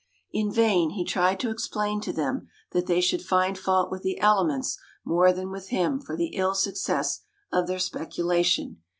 [0.31, 4.19] In vain he tried to explain to them that they should find fault with the
[4.19, 8.81] elements more than with him for the ill success of their speculation.